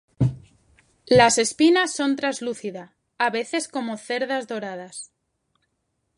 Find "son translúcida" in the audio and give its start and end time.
1.93-2.95